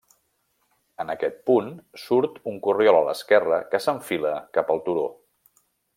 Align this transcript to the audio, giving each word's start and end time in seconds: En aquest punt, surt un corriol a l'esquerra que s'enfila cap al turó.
En 1.03 1.13
aquest 1.13 1.35
punt, 1.49 1.67
surt 2.05 2.39
un 2.53 2.57
corriol 2.69 2.99
a 3.01 3.03
l'esquerra 3.09 3.61
que 3.75 3.83
s'enfila 3.87 4.33
cap 4.59 4.73
al 4.77 4.83
turó. 4.89 5.05